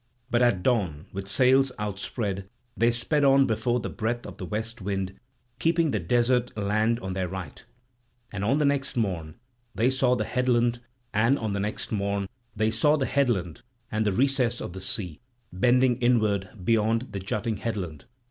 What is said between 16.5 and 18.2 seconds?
beyond the jutting headland.